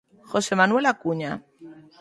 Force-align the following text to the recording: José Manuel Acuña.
José 0.29 0.53
Manuel 0.59 0.85
Acuña. 0.93 1.31